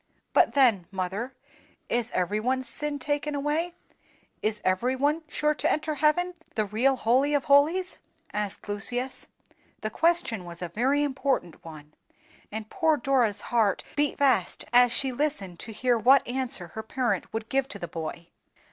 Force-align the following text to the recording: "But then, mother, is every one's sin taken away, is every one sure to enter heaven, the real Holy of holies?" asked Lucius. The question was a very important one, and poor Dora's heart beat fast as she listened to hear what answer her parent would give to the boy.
"But 0.33 0.53
then, 0.55 0.87
mother, 0.89 1.35
is 1.87 2.09
every 2.15 2.39
one's 2.39 2.67
sin 2.67 2.97
taken 2.97 3.35
away, 3.35 3.75
is 4.41 4.59
every 4.63 4.95
one 4.95 5.21
sure 5.27 5.53
to 5.53 5.71
enter 5.71 5.93
heaven, 5.93 6.33
the 6.55 6.65
real 6.65 6.95
Holy 6.95 7.35
of 7.35 7.43
holies?" 7.43 7.97
asked 8.33 8.67
Lucius. 8.67 9.27
The 9.81 9.91
question 9.91 10.43
was 10.43 10.63
a 10.63 10.69
very 10.69 11.03
important 11.03 11.63
one, 11.63 11.93
and 12.51 12.67
poor 12.67 12.97
Dora's 12.97 13.41
heart 13.53 13.83
beat 13.95 14.17
fast 14.17 14.65
as 14.73 14.91
she 14.91 15.11
listened 15.11 15.59
to 15.59 15.71
hear 15.71 15.99
what 15.99 16.27
answer 16.27 16.69
her 16.69 16.81
parent 16.81 17.31
would 17.31 17.47
give 17.47 17.67
to 17.67 17.77
the 17.77 17.87
boy. 17.87 18.25